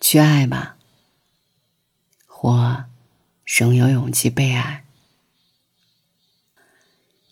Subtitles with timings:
[0.00, 0.76] 去爱吧，
[2.26, 2.86] 或
[3.44, 4.84] 仍有勇气被爱。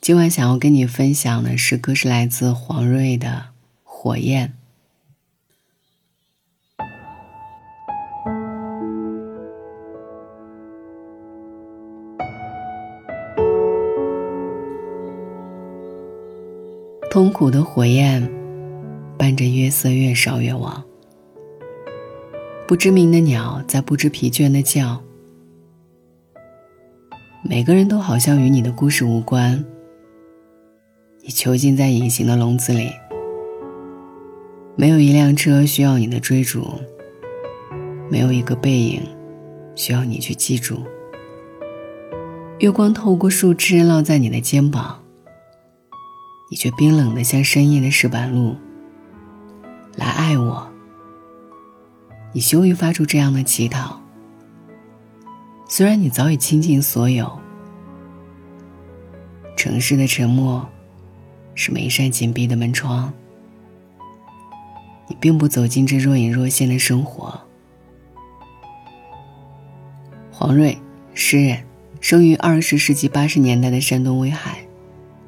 [0.00, 3.28] 今晚想要跟你分享的诗歌是来自黄睿的
[3.82, 4.48] 《火焰》。
[17.10, 18.30] 痛苦的火焰，
[19.18, 20.87] 伴着月色越烧越旺。
[22.68, 25.02] 不知名的鸟在不知疲倦的叫。
[27.42, 29.64] 每个人都好像与你的故事无关。
[31.22, 32.90] 你囚禁在隐形的笼子里，
[34.76, 36.68] 没有一辆车需要你的追逐，
[38.10, 39.00] 没有一个背影
[39.74, 40.82] 需要你去记住。
[42.58, 45.02] 月光透过树枝落在你的肩膀，
[46.50, 48.54] 你却冰冷的像深夜的石板路。
[49.96, 50.70] 来爱我，
[52.32, 54.00] 你羞于发出这样的乞讨，
[55.68, 57.38] 虽然你早已倾尽所有。
[59.56, 60.68] 城市的沉默。
[61.60, 63.12] 是每一扇紧闭的门窗。
[65.08, 67.36] 你并不走进这若隐若现的生活。
[70.30, 70.78] 黄瑞，
[71.14, 71.64] 诗人，
[72.00, 74.60] 生于二十世纪八十年代的山东威海，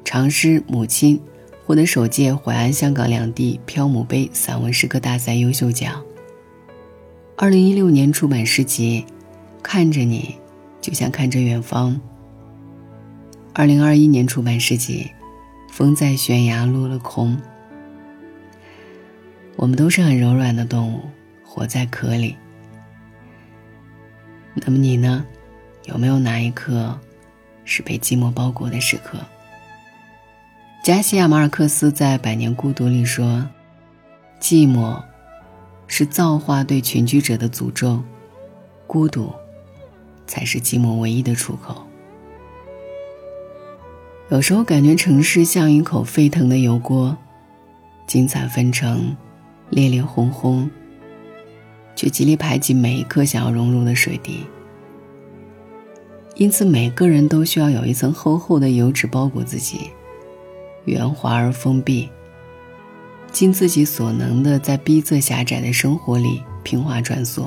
[0.05, 1.17] 长诗《母亲》
[1.65, 6.01] 获得首届淮安、香港两地漂母杯散文诗歌大赛优秀奖。
[7.41, 9.03] 二零一六年出版诗集
[9.63, 10.35] 《看着你，
[10.79, 11.95] 就像看着远方》。
[13.51, 15.09] 二零二一年出版诗集。
[15.71, 17.35] 风在悬崖落了空。
[19.55, 21.01] 我们都是很柔软的动物，
[21.43, 22.37] 活在壳里。
[24.53, 25.25] 那么你呢？
[25.85, 26.95] 有没有哪一刻
[27.65, 29.17] 是被寂寞包裹的时刻？
[30.83, 33.49] 加西亚马尔克斯在《百年孤独》里说
[34.39, 35.01] ：“寂寞
[35.91, 38.01] 是造化对群居者的诅咒，
[38.87, 39.29] 孤独
[40.25, 41.85] 才是寂寞唯一的出口。”
[44.31, 47.17] 有时候感觉城市像一口沸腾的油锅，
[48.07, 49.13] 精彩纷呈，
[49.69, 50.71] 烈烈轰轰，
[51.93, 54.45] 却极力排挤每一颗想要融入的水滴。
[56.35, 59.91] 因此，每个人都需要有一层厚厚的油脂包裹自己，
[60.85, 62.09] 圆滑而封闭，
[63.31, 67.45] 尽自己所能的在逼仄狭窄的生活里平滑穿梭，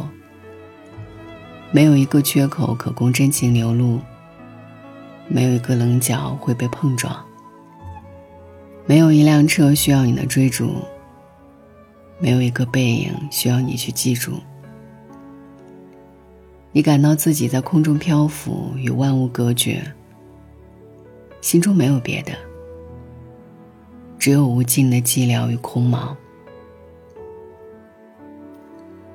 [1.70, 4.00] 没有一个缺口可供真情流露。
[5.26, 7.16] 没有一个棱角会被碰撞，
[8.84, 10.74] 没有一辆车需要你的追逐，
[12.18, 14.38] 没有一个背影需要你去记住。
[16.72, 19.82] 你感到自己在空中漂浮，与万物隔绝，
[21.40, 22.32] 心中没有别的，
[24.24, 26.16] 只有无尽的寂寥与空茫。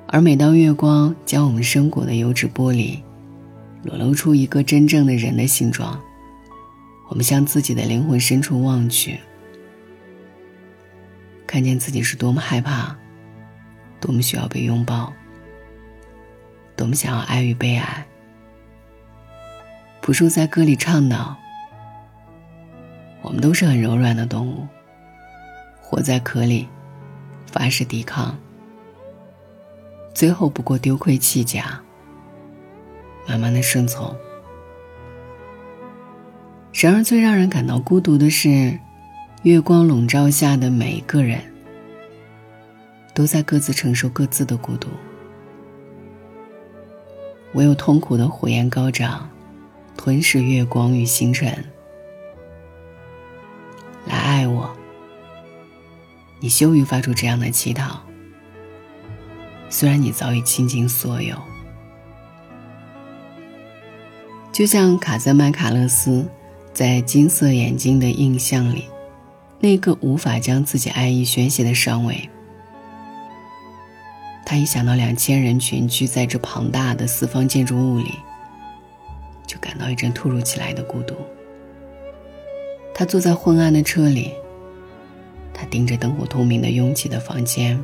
[0.06, 3.02] 而每当月光将我们生裹的油脂剥离，
[3.82, 6.00] 裸露出一个真正的人的形状。
[7.08, 9.18] 我们向自己的灵魂深处望去，
[11.44, 12.96] 看见自己是多么害怕，
[13.98, 15.12] 多么需要被拥抱，
[16.76, 18.06] 多么想要爱与被爱。
[20.00, 21.36] 朴树在歌里唱道
[23.22, 24.68] ：“我们都是很柔软的动物，
[25.90, 26.68] 活在壳里，
[27.50, 28.38] 发誓抵抗，
[30.14, 31.80] 最后不过丢盔弃甲。”
[33.26, 34.14] 慢慢的顺从。
[36.72, 38.78] 然而，最让人感到孤独的是，
[39.42, 41.40] 月光笼罩下的每一个人，
[43.12, 44.88] 都在各自承受各自的孤独。
[47.54, 49.28] 唯有痛苦的火焰高涨，
[49.96, 51.52] 吞噬月光与星辰。
[54.06, 54.70] 来爱我，
[56.40, 58.00] 你羞于发出这样的乞讨。
[59.68, 61.36] 虽然你早已倾尽所有。
[64.52, 66.28] 就像卡泽麦卡勒斯
[66.74, 68.84] 在《金色眼睛的印象》里，
[69.60, 72.28] 那个无法将自己爱意宣泄的上尉，
[74.44, 78.12] 他一想到两千人群聚在这庞大的四方建筑物里，
[79.46, 81.14] 就感到一阵突如其来的孤独。
[82.92, 84.32] 他坐在昏暗的车里，
[85.60, 87.78] 他盯着灯火通明的拥挤的房间，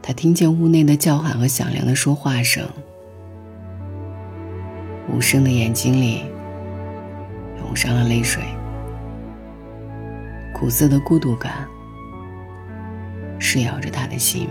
[0.00, 2.66] 他听见屋内的叫喊和响亮的说话声。
[5.12, 6.24] 无声的眼睛里
[7.58, 8.42] 涌上了泪水，
[10.54, 11.68] 苦涩的孤独感
[13.38, 14.48] 噬咬着他的心，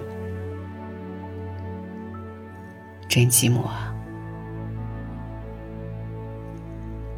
[3.10, 3.92] 真寂寞啊！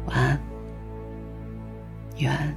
[0.06, 0.40] 晚安，
[2.16, 2.56] 愿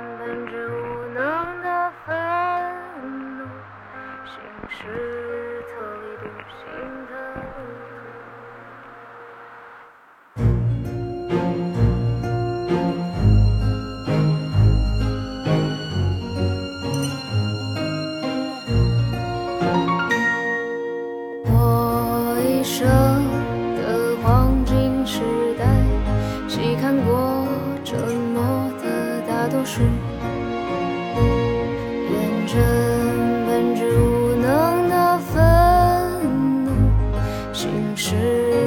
[29.73, 29.79] 树，
[32.09, 32.13] 愿
[32.45, 32.59] 成
[33.47, 35.31] 本质无能的愤
[36.65, 36.69] 怒，
[37.53, 38.60] 心事。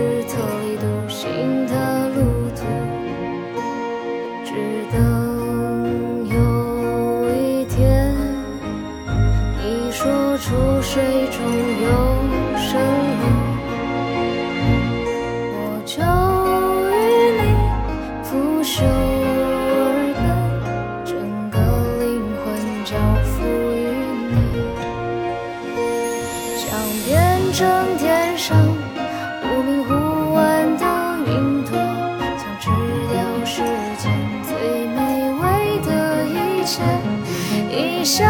[37.70, 38.26] 一生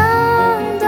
[0.77, 0.84] 的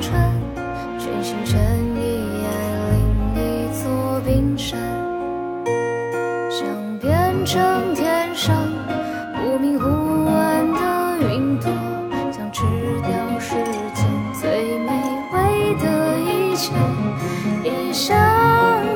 [0.00, 0.12] 春
[0.98, 1.58] 全心全
[1.96, 2.48] 意爱
[3.34, 4.78] 另一座冰山，
[6.48, 8.54] 想变成天上
[9.34, 10.78] 忽明忽暗的
[11.28, 11.70] 云朵，
[12.30, 12.62] 想吃
[13.02, 13.10] 掉
[13.40, 13.54] 世
[13.94, 14.06] 间
[14.40, 14.90] 最美
[15.32, 16.72] 味的一切。
[17.64, 18.16] 一想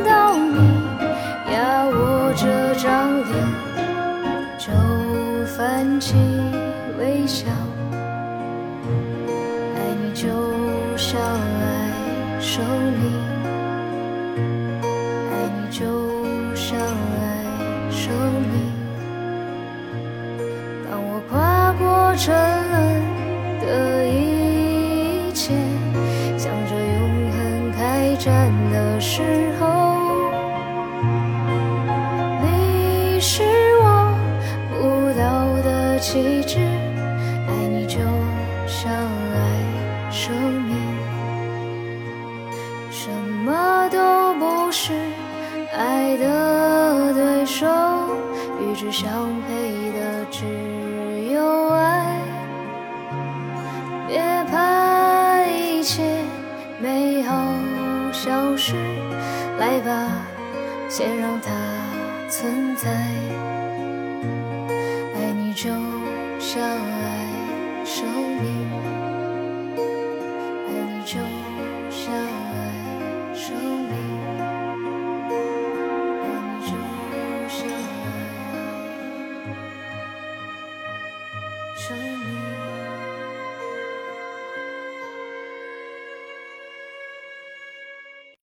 [0.05, 0.57] 到你，
[1.53, 3.33] 呀，我这张脸
[4.59, 4.73] 就
[5.57, 6.15] 泛起
[6.99, 7.47] 微笑。
[12.55, 13.11] 生命
[15.31, 15.87] 爱你就
[16.55, 18.13] 像爱生
[18.53, 18.61] 命
[20.85, 22.35] 当我跨过沉
[22.71, 22.77] 沦
[23.59, 25.55] 的一切
[26.37, 29.23] 向着永恒开战的时
[29.59, 29.65] 候
[32.43, 33.43] 你是
[33.81, 34.15] 我
[34.69, 36.72] 不老的旗帜
[57.25, 58.75] 要消失，
[59.59, 59.91] 来吧，
[60.89, 61.51] 先让它
[62.29, 62.91] 存在。
[65.15, 65.71] 爱你就
[66.39, 67.27] 像爱
[67.85, 68.05] 生
[68.43, 68.69] 命，
[70.67, 71.19] 爱你就
[71.91, 73.82] 像爱生命。